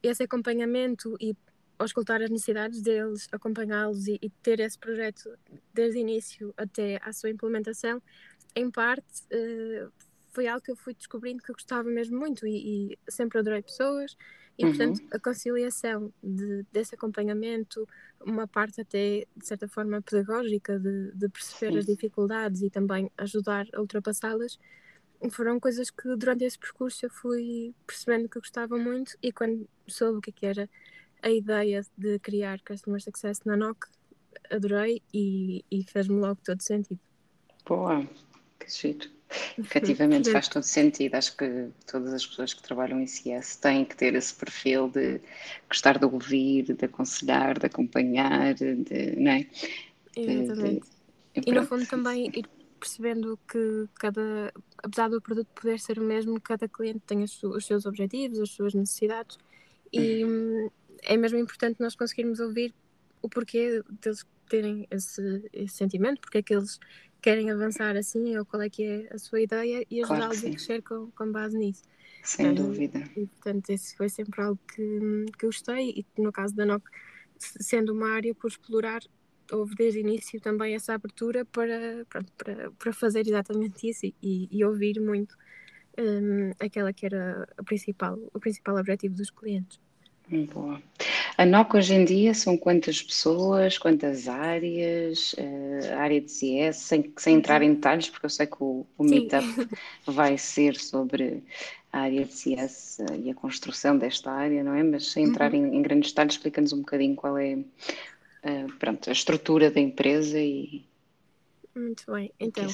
esse 0.02 0.22
acompanhamento 0.22 1.16
e 1.20 1.36
auscultar 1.78 2.22
as 2.22 2.30
necessidades 2.30 2.82
deles, 2.82 3.26
acompanhá-los 3.32 4.06
e, 4.06 4.18
e, 4.20 4.30
ter 4.42 4.60
esse 4.60 4.78
projeto 4.78 5.36
desde 5.72 5.98
o 5.98 6.00
início 6.00 6.54
até 6.56 7.00
à 7.02 7.12
sua 7.12 7.30
implementação, 7.30 8.02
em 8.54 8.70
parte 8.70 9.22
uh, 9.32 9.90
foi 10.30 10.46
algo 10.46 10.62
que 10.62 10.70
eu 10.70 10.76
fui 10.76 10.94
descobrindo 10.94 11.42
que 11.42 11.50
eu 11.50 11.54
gostava 11.54 11.88
mesmo 11.88 12.18
muito 12.18 12.46
e, 12.46 12.92
e 12.92 12.98
sempre 13.08 13.38
adorei 13.38 13.62
pessoas 13.62 14.16
e, 14.60 14.64
uhum. 14.64 14.70
portanto, 14.76 15.02
a 15.10 15.18
conciliação 15.18 16.12
de, 16.22 16.66
desse 16.70 16.94
acompanhamento, 16.94 17.88
uma 18.20 18.46
parte 18.46 18.82
até, 18.82 19.26
de 19.34 19.46
certa 19.46 19.66
forma, 19.66 20.02
pedagógica, 20.02 20.78
de, 20.78 21.12
de 21.12 21.28
perceber 21.30 21.72
Sim. 21.72 21.78
as 21.78 21.86
dificuldades 21.86 22.60
e 22.60 22.68
também 22.68 23.10
ajudar 23.16 23.66
a 23.72 23.80
ultrapassá-las, 23.80 24.58
foram 25.28 25.60
coisas 25.60 25.90
que 25.90 26.16
durante 26.16 26.44
esse 26.44 26.58
percurso 26.58 27.04
eu 27.04 27.10
fui 27.10 27.74
percebendo 27.86 28.28
que 28.28 28.38
eu 28.38 28.42
gostava 28.42 28.78
muito 28.78 29.18
e 29.22 29.30
quando 29.30 29.68
soube 29.86 30.18
o 30.18 30.20
que, 30.20 30.30
é 30.30 30.32
que 30.32 30.46
era 30.46 30.70
a 31.22 31.30
ideia 31.30 31.84
de 31.98 32.18
criar 32.20 32.60
Customer 32.60 33.02
Success 33.02 33.40
na 33.44 33.56
NOC, 33.56 33.86
adorei 34.50 35.02
e, 35.12 35.64
e 35.70 35.84
fez-me 35.84 36.18
logo 36.18 36.40
todo 36.42 36.62
sentido. 36.62 36.98
Boa, 37.66 38.08
que 38.58 38.70
giro. 38.70 39.10
Efetivamente 39.58 40.30
faz 40.32 40.48
todo 40.48 40.62
sentido. 40.62 41.14
Acho 41.14 41.36
que 41.36 41.68
todas 41.86 42.14
as 42.14 42.26
pessoas 42.26 42.54
que 42.54 42.62
trabalham 42.62 43.00
em 43.00 43.06
CS 43.06 43.56
têm 43.56 43.84
que 43.84 43.96
ter 43.96 44.14
esse 44.14 44.34
perfil 44.34 44.88
de 44.88 45.20
gostar 45.68 45.98
de 45.98 46.04
ouvir, 46.04 46.74
de 46.74 46.84
aconselhar, 46.84 47.58
de 47.58 47.66
acompanhar, 47.66 48.54
de, 48.54 48.74
não 49.16 49.30
é? 49.30 49.46
Exatamente. 50.16 50.88
De, 51.34 51.40
de, 51.42 51.50
e 51.50 51.52
no 51.52 51.64
fundo 51.64 51.86
também 51.86 52.26
ir 52.34 52.44
percebendo 52.80 53.38
que 53.46 53.88
cada, 53.94 54.52
apesar 54.78 55.08
do 55.08 55.20
produto 55.20 55.48
poder 55.54 55.78
ser 55.78 55.98
o 55.98 56.02
mesmo, 56.02 56.40
cada 56.40 56.66
cliente 56.66 57.00
tem 57.06 57.22
os, 57.22 57.40
seus 57.64 57.86
objetivos, 57.86 58.40
as 58.40 58.50
suas 58.50 58.74
necessidades 58.74 59.38
e 59.92 60.24
hum, 60.24 60.70
é 61.02 61.16
mesmo 61.16 61.38
importante 61.38 61.80
nós 61.80 61.94
conseguirmos 61.94 62.40
ouvir 62.40 62.74
o 63.22 63.28
porquê 63.28 63.82
deles 64.02 64.24
terem 64.48 64.86
esse, 64.90 65.48
esse 65.52 65.76
sentimento, 65.76 66.20
porque 66.20 66.38
é 66.38 66.42
que 66.42 66.54
eles 66.54 66.78
querem 67.22 67.50
avançar 67.50 67.96
assim 67.96 68.36
ou 68.36 68.44
qual 68.44 68.62
é 68.62 68.70
que 68.70 68.82
é 68.82 69.14
a 69.14 69.18
sua 69.18 69.40
ideia 69.40 69.84
e 69.90 70.02
ajudá-los 70.02 70.40
claro 70.40 70.48
a 70.48 70.50
crescer 70.50 70.82
com, 70.82 71.10
com 71.10 71.30
base 71.30 71.56
nisso. 71.56 71.82
Sem 72.22 72.54
dúvida. 72.54 72.98
E, 73.16 73.26
portanto, 73.26 73.70
esse 73.70 73.96
foi 73.96 74.08
sempre 74.08 74.42
algo 74.42 74.58
que, 74.74 75.26
que 75.38 75.46
gostei 75.46 75.90
e 75.90 76.20
no 76.20 76.32
caso 76.32 76.54
da 76.54 76.66
NOC, 76.66 76.82
sendo 77.38 77.92
uma 77.92 78.10
área 78.10 78.34
por 78.34 78.48
explorar, 78.48 79.00
houve 79.52 79.74
desde 79.74 79.98
o 79.98 80.00
início 80.00 80.40
também 80.40 80.74
essa 80.74 80.94
abertura 80.94 81.44
para, 81.44 82.06
para, 82.08 82.70
para 82.72 82.92
fazer 82.92 83.26
exatamente 83.26 83.88
isso 83.88 84.06
e, 84.22 84.48
e 84.50 84.64
ouvir 84.64 85.00
muito 85.00 85.36
um, 85.98 86.50
aquela 86.58 86.92
que 86.92 87.06
era 87.06 87.48
a 87.56 87.62
principal, 87.62 88.18
o 88.32 88.40
principal 88.40 88.76
objetivo 88.76 89.14
dos 89.14 89.30
clientes. 89.30 89.78
Boa. 90.52 90.80
A 91.36 91.44
NOC 91.44 91.74
hoje 91.74 91.94
em 91.94 92.04
dia 92.04 92.34
são 92.34 92.56
quantas 92.56 93.02
pessoas, 93.02 93.76
quantas 93.76 94.28
áreas, 94.28 95.32
uh, 95.32 95.94
área 95.98 96.20
de 96.20 96.30
CS, 96.30 96.76
sem, 96.76 97.12
sem 97.16 97.36
entrar 97.36 97.62
em 97.62 97.74
detalhes, 97.74 98.08
porque 98.08 98.26
eu 98.26 98.30
sei 98.30 98.46
que 98.46 98.56
o, 98.60 98.86
o 98.96 99.02
Meetup 99.02 99.44
vai 100.06 100.38
ser 100.38 100.76
sobre 100.76 101.42
a 101.92 102.02
área 102.02 102.24
de 102.24 102.32
CS 102.32 102.98
uh, 103.00 103.20
e 103.20 103.30
a 103.30 103.34
construção 103.34 103.98
desta 103.98 104.30
área, 104.30 104.62
não 104.62 104.74
é? 104.74 104.84
Mas 104.84 105.10
sem 105.10 105.24
entrar 105.24 105.52
uhum. 105.52 105.66
em, 105.66 105.78
em, 105.78 105.82
grandes 105.82 106.10
detalhes, 106.10 106.34
explica-nos 106.34 106.72
um 106.72 106.78
bocadinho 106.78 107.16
qual 107.16 107.36
é 107.36 107.58
uh, 108.44 108.72
pronto, 108.78 109.08
a 109.08 109.12
estrutura 109.12 109.70
da 109.70 109.80
empresa 109.80 110.38
e. 110.38 110.84
Muito 111.74 112.10
bem, 112.10 112.32
então. 112.38 112.66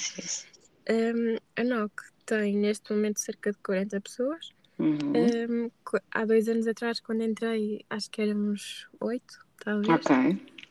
Um, 0.88 1.36
a 1.56 1.64
NOC 1.64 1.92
tem 2.24 2.56
neste 2.56 2.92
momento 2.92 3.20
cerca 3.20 3.52
de 3.52 3.58
40 3.58 4.00
pessoas. 4.00 4.50
Uhum. 4.78 5.12
Um, 5.68 5.70
há 6.10 6.24
dois 6.24 6.48
anos 6.48 6.66
atrás, 6.66 7.00
quando 7.00 7.22
entrei, 7.22 7.84
acho 7.88 8.10
que 8.10 8.22
éramos 8.22 8.86
oito, 9.00 9.44
talvez. 9.58 9.88
Ok. 9.88 10.16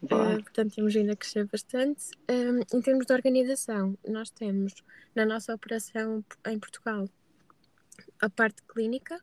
Uh, 0.04 0.44
portanto, 0.44 0.76
temos 0.76 0.96
ainda 0.96 1.14
a 1.14 1.16
crescer 1.16 1.46
bastante. 1.46 2.12
Um, 2.30 2.60
em 2.78 2.82
termos 2.82 3.06
de 3.06 3.14
organização, 3.14 3.98
nós 4.08 4.30
temos 4.30 4.74
na 5.16 5.26
nossa 5.26 5.54
operação 5.54 6.24
em 6.48 6.60
Portugal 6.60 7.10
a 8.22 8.30
parte 8.30 8.62
clínica, 8.64 9.20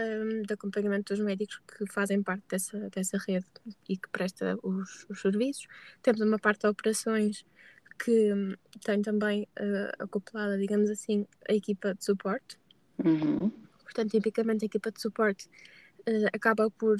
um, 0.00 0.42
de 0.42 0.52
acompanhamento 0.52 1.14
dos 1.14 1.24
médicos 1.24 1.60
que 1.66 1.86
fazem 1.86 2.22
parte 2.22 2.42
dessa, 2.48 2.90
dessa 2.90 3.18
rede 3.18 3.46
e 3.88 3.96
que 3.96 4.08
presta 4.10 4.56
os, 4.62 5.06
os 5.08 5.20
serviços. 5.20 5.66
Temos 6.02 6.20
uma 6.20 6.38
parte 6.38 6.62
de 6.62 6.68
operações 6.68 7.44
que 7.98 8.32
hum, 8.32 8.54
tem 8.84 9.02
também 9.02 9.48
uh, 9.60 10.02
acoplada, 10.02 10.58
digamos 10.58 10.90
assim, 10.90 11.26
a 11.48 11.54
equipa 11.54 11.94
de 11.94 12.04
suporte. 12.04 12.58
Uhum. 13.04 13.50
Portanto, 13.82 14.10
tipicamente 14.10 14.64
a 14.64 14.66
equipa 14.66 14.90
de 14.90 15.00
suporte 15.00 15.48
uh, 16.08 16.28
acaba 16.32 16.70
por 16.70 16.96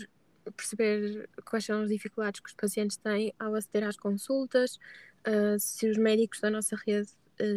perceber 0.57 1.29
quais 1.45 1.65
são 1.65 1.83
as 1.83 1.89
dificuldades 1.89 2.41
que 2.41 2.49
os 2.49 2.55
pacientes 2.55 2.97
têm 2.97 3.33
ao 3.39 3.55
aceder 3.55 3.85
às 3.85 3.97
consultas, 3.97 4.77
uh, 5.27 5.59
se 5.59 5.89
os 5.89 5.97
médicos 5.97 6.41
da 6.41 6.51
nossa 6.51 6.77
rede 6.87 7.11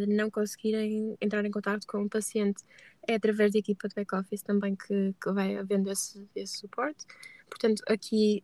não 0.08 0.30
conseguirem 0.30 1.16
entrar 1.20 1.44
em 1.44 1.50
contato 1.50 1.86
com 1.86 2.02
o 2.02 2.08
paciente, 2.08 2.62
é 3.06 3.14
através 3.14 3.52
da 3.52 3.58
equipa 3.58 3.88
de 3.88 3.94
back-office 3.94 4.42
também 4.42 4.74
que, 4.74 5.14
que 5.20 5.32
vai 5.32 5.56
havendo 5.56 5.90
esse, 5.90 6.28
esse 6.34 6.58
suporte. 6.58 7.06
Portanto, 7.48 7.82
aqui 7.88 8.42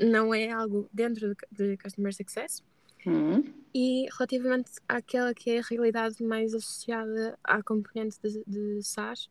não 0.00 0.32
é 0.32 0.50
algo 0.50 0.88
dentro 0.92 1.34
de, 1.34 1.36
de 1.50 1.76
Customer 1.76 2.14
Success. 2.14 2.62
Uhum. 3.06 3.42
E 3.74 4.06
relativamente 4.12 4.72
àquela 4.88 5.32
que 5.32 5.50
é 5.50 5.58
a 5.58 5.62
realidade 5.62 6.22
mais 6.22 6.54
associada 6.54 7.38
à 7.42 7.62
componente 7.62 8.18
de, 8.22 8.42
de 8.46 8.82
SaaS, 8.82 9.30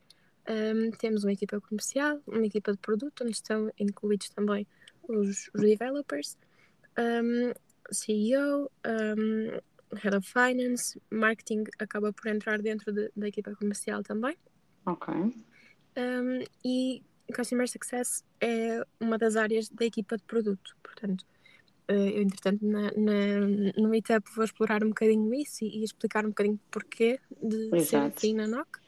um, 0.50 0.92
temos 0.92 1.24
uma 1.24 1.34
equipa 1.34 1.62
comercial, 1.62 2.20
uma 2.26 2.46
equipa 2.46 2.72
de 2.72 2.80
produto, 2.80 3.24
onde 3.24 3.34
estão 3.34 3.72
incluídos 3.80 4.30
também 4.30 4.66
os, 5.08 5.50
os 5.54 5.62
developers, 5.62 6.38
um, 6.98 7.54
CEO, 7.92 8.72
um, 8.86 9.60
Head 9.96 10.16
of 10.16 10.28
Finance, 10.28 11.00
Marketing 11.10 11.64
acaba 11.80 12.14
por 12.14 12.28
entrar 12.28 12.62
dentro 12.62 12.92
de, 12.92 13.12
da 13.16 13.28
equipa 13.28 13.56
comercial 13.56 14.04
também. 14.04 14.36
Ok. 14.86 15.14
e 16.64 17.04
Customer 17.36 17.68
Success 17.68 18.24
é 18.42 18.84
uma 19.00 19.18
das 19.18 19.36
áreas 19.36 19.70
da 19.70 19.86
equipa 19.86 20.18
de 20.18 20.24
produto, 20.24 20.76
portanto, 20.82 21.26
uh, 21.90 21.94
eu 21.94 22.22
entretanto 22.24 22.66
na, 22.66 22.92
na, 22.96 23.72
no 23.78 23.90
Meetup 23.90 24.28
vou 24.36 24.46
explorar 24.46 24.84
um 24.84 24.90
bocadinho 24.90 25.34
isso 25.36 25.64
e, 25.64 25.82
e 25.82 25.84
explicar 25.84 26.26
um 26.26 26.30
bocadinho 26.30 26.60
porquê 26.72 27.20
de 27.42 27.76
Exato. 27.76 27.86
ser 27.86 27.98
assim 27.98 28.34
na 28.34 28.48
NOC 28.48 28.80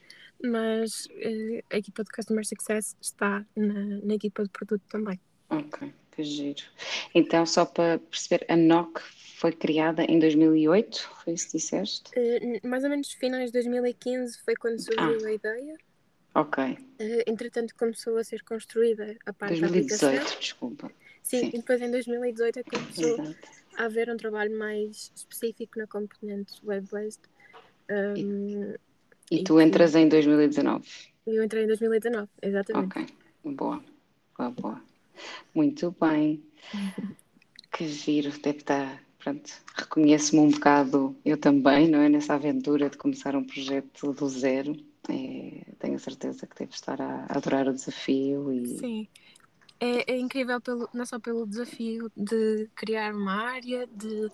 mas 0.43 1.05
uh, 1.05 1.63
a 1.71 1.77
equipa 1.77 2.03
de 2.03 2.11
Customer 2.11 2.45
Success 2.45 2.95
está 3.01 3.45
na, 3.55 3.73
na, 4.03 4.13
equipa 4.13 4.43
de 4.43 4.49
produto 4.49 4.81
também. 4.89 5.19
Ok, 5.49 5.93
que 6.11 6.23
giro. 6.23 6.63
Então, 7.13 7.45
só 7.45 7.65
para 7.65 7.99
perceber, 7.99 8.45
a 8.49 8.55
NOC 8.55 9.01
foi 9.41 9.51
criada 9.51 10.03
em 10.03 10.19
2008, 10.19 11.09
foi 11.23 11.33
isso 11.33 11.47
que 11.47 11.57
disseste? 11.57 12.11
Uh, 12.15 12.67
mais 12.67 12.83
ou 12.83 12.91
menos 12.91 13.11
finais 13.11 13.47
de 13.47 13.53
2015 13.53 14.37
foi 14.45 14.55
quando 14.55 14.79
surgiu 14.79 15.25
ah. 15.25 15.27
a 15.27 15.33
ideia. 15.33 15.77
Ok. 16.35 16.63
Uh, 16.63 16.77
entretanto, 17.25 17.73
começou 17.75 18.17
a 18.17 18.23
ser 18.23 18.43
construída 18.43 19.17
a 19.25 19.33
parte 19.33 19.59
2018, 19.59 19.99
da 19.99 20.07
aplicação. 20.09 20.39
desculpa. 20.39 20.91
Sim, 21.23 21.39
Sim, 21.39 21.47
e 21.47 21.57
depois 21.57 21.81
em 21.81 21.89
2018 21.89 22.59
é 22.59 22.63
que 22.63 22.69
começou 22.69 23.19
Exato. 23.19 23.37
a 23.77 23.85
haver 23.85 24.11
um 24.11 24.17
trabalho 24.17 24.55
mais 24.55 25.11
específico 25.15 25.79
na 25.79 25.87
componente 25.87 26.53
web-based. 26.63 27.23
Um, 27.89 28.75
e 29.31 29.43
tu 29.43 29.59
entras 29.59 29.95
em 29.95 30.07
2019? 30.07 30.87
Eu 31.25 31.43
entrei 31.43 31.63
em 31.63 31.67
2019, 31.67 32.29
exatamente. 32.43 32.99
Ok, 32.99 33.07
boa, 33.43 33.83
boa, 34.37 34.51
boa. 34.51 34.81
Muito 35.55 35.95
bem. 35.99 36.43
que 37.73 37.87
giro, 37.87 38.29
deve 38.39 38.59
estar. 38.59 39.10
Pronto, 39.21 39.51
reconheço-me 39.75 40.41
um 40.41 40.49
bocado, 40.49 41.15
eu 41.23 41.37
também, 41.37 41.87
não 41.87 41.99
é? 41.99 42.09
Nessa 42.09 42.33
aventura 42.33 42.89
de 42.89 42.97
começar 42.97 43.35
um 43.35 43.43
projeto 43.43 44.13
do 44.13 44.27
zero. 44.27 44.75
É, 45.07 45.63
tenho 45.77 45.95
a 45.95 45.99
certeza 45.99 46.47
que 46.47 46.55
deve 46.55 46.73
estar 46.73 46.99
a, 46.99 47.27
adorar 47.29 47.67
o 47.67 47.73
desafio 47.73 48.51
e. 48.51 48.79
Sim. 48.79 49.07
É, 49.79 50.13
é 50.13 50.17
incrível 50.17 50.59
pelo, 50.59 50.89
não 50.91 51.05
só 51.05 51.19
pelo 51.19 51.45
desafio 51.45 52.11
de 52.17 52.67
criar 52.75 53.13
uma 53.13 53.33
área, 53.33 53.87
de 53.87 54.31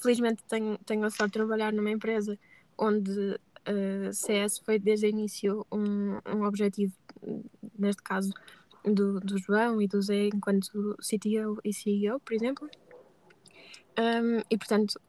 felizmente 0.00 0.42
tenho, 0.48 0.76
tenho 0.78 1.04
a 1.04 1.10
sorte 1.10 1.32
de 1.32 1.38
trabalhar 1.38 1.72
numa 1.72 1.90
empresa 1.90 2.38
onde 2.76 3.10
uh, 3.10 4.12
CS 4.12 4.58
foi 4.58 4.78
desde 4.78 5.06
o 5.06 5.08
início 5.08 5.66
um, 5.70 6.18
um 6.26 6.44
objetivo, 6.44 6.94
neste 7.78 8.02
caso, 8.02 8.32
do, 8.84 9.20
do 9.20 9.38
João 9.38 9.80
e 9.80 9.86
do 9.86 10.00
Zé 10.00 10.28
enquanto 10.28 10.96
CTO 10.98 11.60
e 11.64 11.72
CEO, 11.72 12.18
por 12.20 12.32
exemplo. 12.32 12.68
Um, 13.98 14.42
e, 14.50 14.56
portanto, 14.56 15.00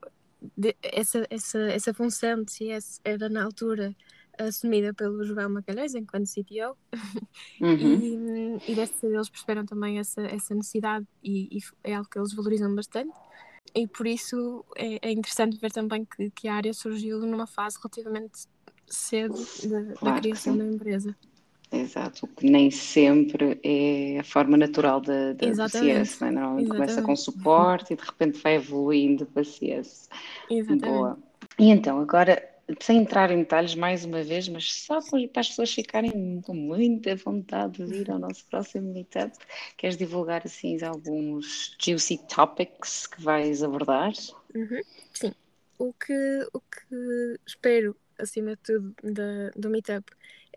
de, 0.58 0.76
essa, 0.82 1.26
essa, 1.30 1.60
essa 1.60 1.94
função 1.94 2.44
de 2.44 2.52
CS 2.52 3.00
era 3.04 3.30
na 3.30 3.44
altura 3.44 3.96
assumida 4.38 4.94
pelo 4.94 5.24
João 5.24 5.50
Magalhães 5.50 5.94
enquanto 5.94 6.26
CTO 6.26 6.76
uhum. 7.62 8.58
e, 8.66 8.72
e 8.72 8.76
deste 8.76 9.06
eles 9.06 9.30
perceberam 9.30 9.66
também 9.66 10.00
essa, 10.00 10.22
essa 10.22 10.56
necessidade 10.56 11.06
e, 11.24 11.58
e, 11.58 11.60
é 11.84 11.96
algo 11.96 12.10
que 12.10 12.18
eles 12.18 12.34
valorizam 12.34 12.74
bastante 12.74 13.14
e 13.76 13.88
por 13.88 14.08
isso 14.08 14.66
é, 14.76 15.10
é 15.10 15.12
interessante 15.12 15.58
ver 15.58 15.72
também 15.72 16.06
que, 16.06 16.32
que, 16.32 16.48
a 16.48 16.56
área 16.56 16.74
surgiu 16.74 17.20
numa 17.20 17.46
fase 17.46 17.78
relativamente 17.78 18.48
cedo 18.88 19.36
da, 19.36 19.94
claro 19.94 20.16
da 20.16 20.22
criação 20.22 20.58
da 20.58 20.66
empresa. 20.66 21.16
Exato, 21.72 22.26
o 22.26 22.28
que 22.28 22.46
nem 22.50 22.70
sempre 22.70 23.60
é 23.64 24.20
a 24.20 24.24
forma 24.24 24.58
natural 24.58 25.00
da, 25.00 25.32
da 25.32 25.70
CS, 25.70 26.22
né? 26.22 26.32
normalmente 26.32 26.66
Exatamente. 26.66 26.70
começa 26.70 27.02
com 27.02 27.16
suporte 27.16 27.94
e 27.94 27.96
de 27.96 28.04
repente 28.04 28.40
vai 28.40 28.56
evoluindo 28.56 29.26
para 29.26 29.44
CS. 29.44 30.10
Exatamente. 30.50 30.86
Boa. 30.86 31.18
E 31.58 31.70
então, 31.70 32.00
agora 32.00 32.52
sem 32.80 33.00
entrar 33.00 33.32
em 33.32 33.40
detalhes 33.40 33.76
mais 33.76 34.06
uma 34.06 34.24
vez, 34.24 34.48
mas 34.48 34.72
só 34.72 35.00
para 35.02 35.42
as 35.42 35.50
pessoas 35.50 35.74
ficarem 35.74 36.42
com 36.42 36.54
muita 36.54 37.16
vontade 37.16 37.78
de 37.78 37.86
vir 37.86 38.12
ao 38.12 38.20
nosso 38.20 38.46
próximo 38.46 38.94
meetup, 38.94 39.32
queres 39.78 39.98
divulgar 39.98 40.42
assim 40.46 40.78
alguns 40.84 41.76
juicy 41.80 42.18
topics 42.28 43.08
que 43.08 43.22
vais 43.22 43.64
abordar? 43.64 44.14
Uhum, 44.54 44.82
sim. 45.14 45.34
O 45.78 45.94
que, 45.94 46.48
o 46.54 46.60
que 46.60 47.40
espero, 47.46 47.96
acima 48.18 48.52
de 48.52 48.58
tudo, 48.58 48.96
da, 49.04 49.50
do 49.56 49.70
meetup 49.70 50.06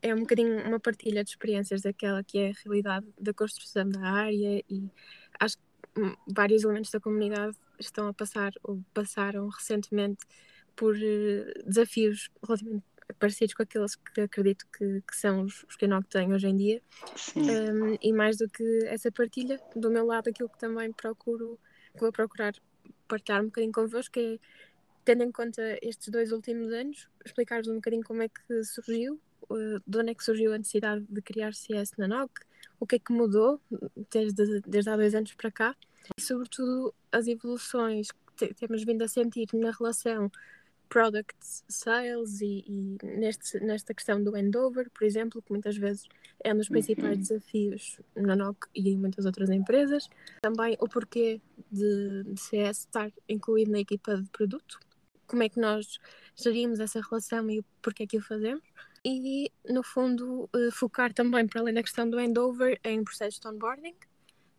é 0.05 0.15
um 0.15 0.21
bocadinho 0.21 0.63
uma 0.69 0.79
partilha 0.79 1.25
de 1.25 1.31
experiências 1.31 1.81
daquela 1.81 2.23
que 2.23 2.39
é 2.39 2.51
a 2.51 2.55
realidade 2.63 3.07
da 3.19 3.33
construção 3.33 3.89
da 3.89 4.01
área 4.03 4.63
e 4.69 4.91
acho 5.41 5.57
que 5.57 5.63
vários 6.29 6.63
elementos 6.63 6.91
da 6.91 7.01
comunidade 7.01 7.57
estão 7.79 8.07
a 8.09 8.13
passar 8.13 8.53
ou 8.63 8.85
passaram 8.93 9.49
recentemente 9.49 10.27
por 10.77 10.95
uh, 10.95 11.65
desafios 11.67 12.31
relativamente 12.47 12.85
parecidos 13.19 13.55
com 13.55 13.63
aqueles 13.63 13.97
que 13.97 14.21
acredito 14.21 14.67
que, 14.77 15.01
que 15.01 15.17
são 15.17 15.43
os, 15.43 15.65
os 15.65 15.77
que 15.77 15.87
a 15.87 15.89
NOC 15.89 16.07
tem 16.09 16.33
hoje 16.33 16.49
em 16.49 16.57
dia. 16.57 16.83
Um, 17.37 17.97
e 18.03 18.13
mais 18.13 18.37
do 18.39 18.49
que 18.49 18.65
essa 18.87 19.11
partilha, 19.13 19.61
do 19.77 19.91
meu 19.91 20.07
lado, 20.07 20.29
aquilo 20.29 20.49
que 20.49 20.59
também 20.59 20.91
procuro, 20.93 21.59
que 21.93 22.01
vou 22.01 22.11
procurar 22.11 22.55
partilhar 23.07 23.43
um 23.43 23.47
bocadinho 23.47 23.73
convosco 23.73 24.19
é, 24.19 24.39
tendo 25.05 25.23
em 25.23 25.31
conta 25.31 25.79
estes 25.83 26.09
dois 26.09 26.33
últimos 26.33 26.73
anos, 26.73 27.09
explicar-vos 27.25 27.69
um 27.69 27.77
bocadinho 27.77 28.03
como 28.03 28.23
é 28.23 28.29
que 28.29 28.65
surgiu, 28.65 29.21
de 29.87 29.99
onde 29.99 30.11
é 30.11 30.15
que 30.15 30.25
surgiu 30.25 30.53
a 30.53 30.59
necessidade 30.59 31.05
de 31.09 31.23
criar 31.23 31.55
CS 31.55 31.93
na 31.97 32.09
NOC, 32.09 32.31
o 32.81 32.87
que 32.87 32.97
é 32.97 32.99
que 32.99 33.13
mudou 33.13 33.61
desde, 34.11 34.61
desde 34.61 34.91
há 34.91 34.97
dois 34.97 35.15
anos 35.15 35.33
para 35.35 35.51
cá, 35.51 35.77
e 36.17 36.21
sobretudo 36.21 36.95
as 37.11 37.27
evoluções 37.27 38.09
que 38.37 38.53
temos 38.55 38.85
vindo 38.85 39.03
a 39.03 39.09
sentir 39.09 39.49
na 39.55 39.71
relação 39.71 40.31
product 40.89 41.35
sales 41.69 42.41
e, 42.41 42.65
e 42.69 42.97
neste, 43.03 43.59
nesta 43.61 43.95
questão 43.95 44.23
do 44.23 44.37
handover, 44.37 44.89
por 44.91 45.05
exemplo, 45.05 45.43
que 45.43 45.51
muitas 45.51 45.77
vezes 45.77 46.07
é 46.43 46.53
um 46.53 46.59
dos 46.59 46.69
principais 46.69 47.17
uhum. 47.17 47.21
desafios 47.21 48.01
na 48.15 48.37
NOC 48.37 48.69
e 48.75 48.91
em 48.91 48.97
muitas 48.97 49.25
outras 49.25 49.51
empresas. 49.51 50.09
Também 50.41 50.77
o 50.81 50.89
porquê 50.89 51.41
de, 51.71 52.25
de 52.25 52.41
CS 52.41 52.81
estar 52.81 53.11
incluído 53.29 53.73
na 53.73 53.81
equipa 53.81 54.17
de 54.17 54.29
produto, 54.31 54.79
como 55.27 55.43
é 55.43 55.49
que 55.49 55.59
nós 55.59 55.99
gerimos 56.37 56.81
essa 56.81 57.01
relação 57.01 57.51
e 57.51 57.65
porquê 57.83 58.07
que 58.07 58.19
o 58.19 58.23
fazemos. 58.23 58.63
E, 59.05 59.53
no 59.69 59.83
fundo, 59.83 60.49
uh, 60.55 60.73
focar 60.73 61.13
também, 61.13 61.47
para 61.47 61.61
além 61.61 61.75
da 61.75 61.83
questão 61.83 62.09
do 62.09 62.19
handover, 62.19 62.81
em 62.85 63.05
processos 63.05 63.39
de 63.39 63.47
onboarding, 63.47 63.95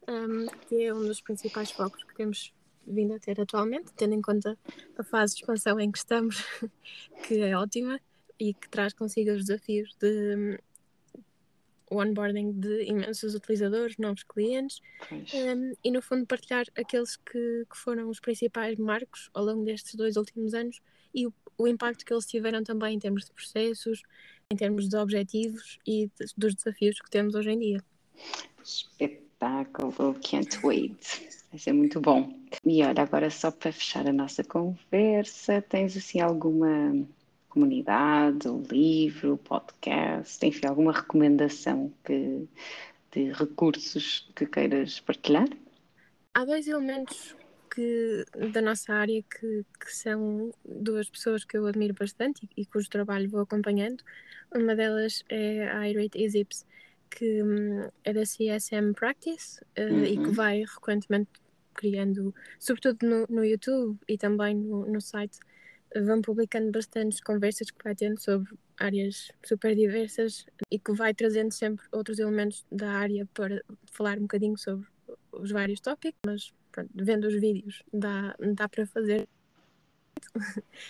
um, 0.08 0.46
que 0.68 0.84
é 0.84 0.94
um 0.94 1.02
dos 1.06 1.20
principais 1.22 1.72
focos 1.72 2.04
que 2.04 2.16
temos 2.16 2.54
vindo 2.86 3.14
a 3.16 3.20
ter 3.20 3.42
atualmente, 3.42 3.92
tendo 3.96 4.14
em 4.14 4.22
conta 4.22 4.58
a 4.98 5.04
fase 5.04 5.36
de 5.36 5.42
expansão 5.42 5.80
em 5.80 5.92
que 5.92 5.98
estamos, 5.98 6.44
que 7.28 7.42
é 7.42 7.58
ótima 7.58 8.00
e 8.40 8.54
que 8.54 8.70
traz 8.70 8.94
consigo 8.94 9.32
os 9.32 9.46
desafios 9.46 9.96
de 10.00 10.36
um, 10.36 12.00
onboarding 12.00 12.52
de 12.54 12.84
imensos 12.84 13.36
utilizadores, 13.36 13.98
novos 13.98 14.24
clientes 14.24 14.82
um, 15.12 15.74
e 15.84 15.92
no 15.92 16.02
fundo 16.02 16.25
partilhar 16.25 16.66
aqueles 16.78 17.16
que, 17.16 17.66
que, 17.70 17.78
foram 17.78 18.10
os 18.10 18.20
principais 18.20 18.78
marcos 18.78 19.30
ao 19.34 19.46
longo 19.46 19.64
destes 19.64 19.96
dois 19.96 20.18
últimos 20.18 20.54
anos 20.54 20.82
e 21.14 21.28
o, 21.28 21.34
o, 21.58 21.68
impacto 21.68 22.06
que 22.06 22.14
eles 22.14 22.25
tiveram 22.25 22.64
também 22.64 22.96
em 22.96 23.00
termos 23.00 23.25
de 23.25 23.32
processos, 23.32 24.02
em 24.52 24.56
termos 24.56 24.88
de 24.88 24.96
objetivos 24.98 25.80
e 25.86 26.08
de, 26.08 26.25
dos 26.38 26.54
desafios 26.54 27.00
que 27.00 27.10
temos 27.10 27.36
hoje 27.36 27.52
em 27.52 27.60
dia. 27.60 27.84
Espetáculo, 28.64 30.16
can't 30.22 30.60
wait. 30.64 31.28
Vai 31.50 31.60
ser 31.60 31.74
muito 31.74 32.00
bom. 32.00 32.32
E 32.64 32.84
olha, 32.84 33.02
agora 33.02 33.30
só 33.30 33.50
para 33.50 33.72
fechar 33.72 34.08
a 34.08 34.14
nossa 34.14 34.44
conversa, 34.44 35.62
tens 35.62 35.98
assim 35.98 36.20
alguma 36.20 37.06
comunidade, 37.50 38.48
um 38.48 38.62
livro, 38.70 39.38
podcast, 39.38 40.46
enfim, 40.46 40.68
alguma 40.68 40.92
recomendação 40.92 41.92
que, 42.04 42.48
de 43.12 43.32
recursos 43.32 44.30
que 44.36 44.46
queiras 44.46 45.00
partilhar? 45.00 45.48
Há 46.34 46.44
dois 46.44 46.68
elementos 46.68 47.36
que, 47.75 48.25
da 48.53 48.62
nossa 48.62 48.94
área 48.94 49.22
que, 49.22 49.65
que, 49.79 49.94
são 49.94 50.51
duas 50.63 51.10
pessoas 51.10 51.44
que 51.44 51.58
eu 51.58 51.67
admiro 51.67 51.94
bastante 51.94 52.48
e, 52.55 52.62
e 52.62 52.65
cujo 52.65 52.89
trabalho 52.89 53.29
vou 53.29 53.41
acompanhando. 53.41 54.01
Uma 54.53 54.75
delas 54.75 55.24
é 55.29 55.67
a 55.67 55.89
Irate 55.89 56.24
Ezips, 56.24 56.65
que 57.10 57.44
hum, 57.44 57.89
é 58.03 58.13
da 58.13 58.24
CSM 58.24 58.94
Practice 58.96 59.62
uh, 59.77 59.82
uhum. 59.82 60.03
e 60.05 60.17
que 60.17 60.27
uhum. 60.27 60.32
vai 60.32 60.60
recorrentemente 60.60 61.29
criando, 61.74 62.34
sobretudo 62.58 63.05
no, 63.05 63.25
no 63.29 63.44
YouTube 63.44 64.00
e 64.08 64.17
também 64.17 64.55
no, 64.55 64.86
no 64.86 65.01
site, 65.01 65.38
vão 65.94 66.22
publicando 66.22 66.72
bastantes 66.72 67.20
conversas 67.20 67.70
que 67.70 67.84
vai 67.84 67.94
tendo 67.94 68.20
sobre 68.20 68.53
áreas 68.77 69.32
super 69.44 69.75
diversas 69.75 70.46
e 70.72 70.79
que 70.79 70.94
vai 70.94 71.13
trazendo 71.13 71.51
sempre 71.51 71.86
outros 71.91 72.20
elementos 72.20 72.65
da 72.72 72.91
área 72.91 73.27
para 73.34 73.62
falar 73.91 74.17
um 74.17 74.22
bocadinho 74.22 74.58
sobre 74.58 74.88
os 75.32 75.51
vários 75.51 75.79
tópicos, 75.82 76.20
mas 76.25 76.53
pronto, 76.75 76.91
vendo 76.94 77.25
os 77.25 77.39
vídeos 77.39 77.82
dá, 77.94 78.36
dá 78.53 78.67
para 78.67 78.86
fazer. 78.86 79.27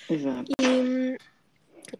Exato. 0.09 0.51
E, 0.59 1.17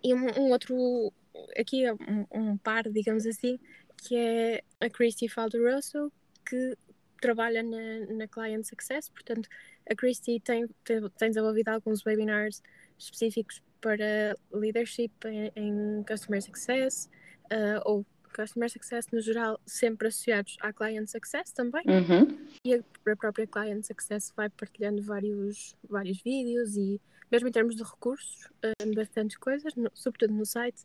e 0.03 0.13
um, 0.13 0.39
um, 0.39 0.49
outro, 0.49 1.13
aqui 1.57 1.83
um, 1.91 2.25
um, 2.31 2.57
par, 2.57 2.89
digamos 2.89 3.25
assim, 3.27 3.59
que 3.97 4.15
é 4.15 4.63
a 4.79 4.89
Christy 4.89 5.29
Falderoso, 5.29 6.11
que 6.43 6.75
trabalha 7.21 7.61
na, 7.61 8.13
na 8.13 8.27
Client 8.27 8.65
Success, 8.65 9.09
portanto, 9.09 9.47
a 9.89 9.95
Christy 9.95 10.39
tem, 10.39 10.67
tem, 10.83 11.09
tem 11.17 11.29
desenvolvido 11.29 11.69
alguns 11.69 12.03
webinars 12.05 12.61
específicos 12.97 13.61
para 13.79 14.35
leadership 14.51 15.11
em, 15.25 15.51
em 15.55 16.03
Customer 16.03 16.41
Success 16.41 17.09
uh, 17.45 17.81
ou 17.85 18.05
Customer 18.35 18.69
Success 18.69 19.07
no 19.11 19.21
geral, 19.21 19.59
sempre 19.65 20.09
associados 20.09 20.57
à 20.59 20.73
Client 20.73 21.07
Success 21.07 21.51
também. 21.51 21.83
Uhum. 21.87 22.37
E 22.65 22.75
a 22.75 22.83
própria 23.15 23.47
Client 23.47 23.83
Success 23.83 24.33
vai 24.35 24.49
partilhando 24.49 25.01
vários, 25.01 25.75
vários 25.89 26.21
vídeos 26.21 26.75
e, 26.75 26.99
mesmo 27.31 27.47
em 27.47 27.51
termos 27.51 27.75
de 27.75 27.83
recursos, 27.83 28.49
uh, 28.63 28.95
bastantes 28.95 29.37
coisas, 29.37 29.73
no, 29.75 29.89
sobretudo 29.93 30.33
no 30.33 30.45
site. 30.45 30.83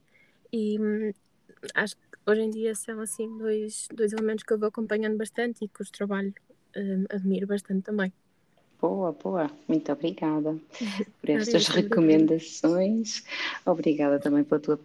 E 0.53 0.79
um, 0.79 1.13
acho 1.75 1.97
que 1.97 2.03
hoje 2.25 2.41
em 2.43 2.51
dia 2.51 2.75
são 2.75 3.01
assim 3.01 3.37
dois, 3.37 3.89
dois 3.93 4.13
elementos 4.13 4.45
que 4.45 4.53
eu 4.53 4.59
vou 4.59 4.69
acompanhando 4.69 5.17
bastante 5.17 5.65
e 5.65 5.69
cujo 5.69 5.91
trabalho 5.91 6.33
um, 6.77 7.05
admiro 7.11 7.49
bastante 7.49 7.83
também. 7.83 8.13
Boa, 8.81 9.13
boa. 9.13 9.51
Muito 9.69 9.93
obrigada 9.93 10.57
por 11.21 11.31
estas 11.31 11.67
recomendações. 11.69 13.25
Obrigada 13.67 14.19
também 14.19 14.43
pela 14.45 14.61
tua 14.61 14.77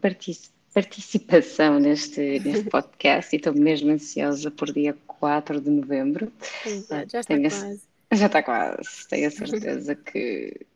participação 0.76 1.80
neste, 1.80 2.42
neste 2.42 2.70
podcast 2.70 3.34
e 3.34 3.38
estou 3.38 3.54
mesmo 3.54 3.92
ansiosa 3.92 4.52
por 4.52 4.74
dia 4.74 4.94
4 5.08 5.62
de 5.62 5.70
novembro. 5.70 6.30
Exato, 6.66 7.14
já 7.14 7.22
está 7.22 7.34
Tenho 7.34 7.50
quase. 7.50 7.82
A, 8.12 8.16
já 8.20 8.26
está 8.26 8.44
quase. 8.44 9.08
Tenho 9.10 9.28
a 9.30 9.32
certeza 9.32 9.96
que 9.96 10.68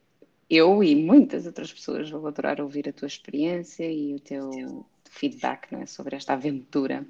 eu 0.50 0.82
e 0.82 0.96
muitas 0.96 1.46
outras 1.46 1.74
pessoas 1.74 2.10
vão 2.10 2.26
adorar 2.26 2.62
ouvir 2.62 2.88
a 2.88 2.94
tua 2.94 3.10
experiência 3.10 3.92
e 3.92 4.16
o 4.16 4.20
teu 4.22 4.86
feedback 5.10 5.76
é, 5.76 5.86
sobre 5.86 6.16
esta 6.16 6.32
aventura 6.32 7.06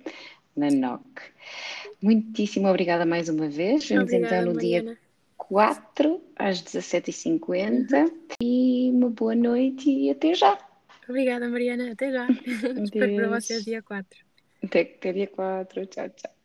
na 0.57 0.71
NOC. 0.71 1.21
Muitíssimo 2.01 2.67
obrigada 2.67 3.05
mais 3.05 3.29
uma 3.29 3.47
vez. 3.47 3.87
Vemos 3.87 4.11
então 4.11 4.45
no 4.45 4.55
Mariana. 4.55 4.93
dia 4.93 4.97
4 5.37 6.19
às 6.35 6.63
17h50 6.63 7.93
uhum. 7.93 8.11
e 8.41 8.89
uma 8.91 9.11
boa 9.11 9.35
noite 9.35 9.91
e 9.91 10.09
até 10.09 10.33
já. 10.33 10.57
Obrigada, 11.09 11.49
Mariana. 11.49 11.91
Até 11.93 12.11
já. 12.11 12.27
Espero 12.83 13.15
para 13.15 13.29
vocês 13.29 13.65
dia 13.65 13.81
4. 13.81 14.19
Até, 14.63 14.81
até 14.81 15.11
dia 15.11 15.27
4. 15.27 15.85
Tchau, 15.87 16.09
tchau. 16.09 16.38